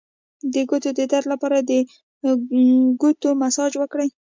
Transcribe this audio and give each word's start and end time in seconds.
د 0.53 0.55
ګوتو 0.69 0.89
د 0.97 0.99
درد 1.11 1.25
لپاره 1.33 1.57
د 1.69 1.71
ګوتو 3.01 3.29
مساج 3.41 3.71
وکړئ 3.77 4.09